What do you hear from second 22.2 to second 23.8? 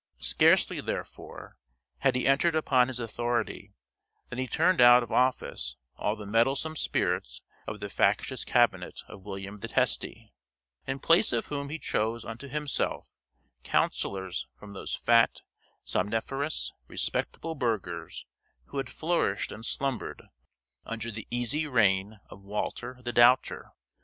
of Walter the Doubter.